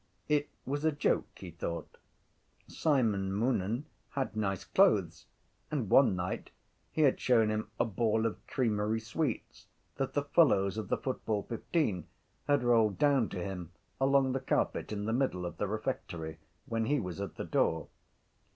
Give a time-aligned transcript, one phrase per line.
[0.27, 1.99] It was a joke, he thought.
[2.67, 5.27] Simon Moonan had nice clothes
[5.69, 6.49] and one night
[6.91, 9.67] he had shown him a ball of creamy sweets
[9.97, 12.07] that the fellows of the football fifteen
[12.47, 16.85] had rolled down to him along the carpet in the middle of the refectory when
[16.85, 17.87] he was at the door.